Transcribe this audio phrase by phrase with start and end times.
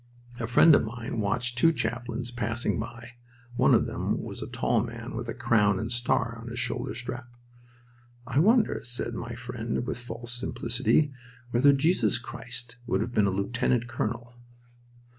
[0.39, 3.11] A friend of mine watched two chaplains passing by.
[3.55, 6.95] One of them was a tall man with a crown and star on his shoulder
[6.95, 7.27] strap.
[8.25, 11.13] "I wonder," said my friend, with false simplicity,
[11.51, 14.33] "whether Jesus Christ would have been a lieutenant colonel?"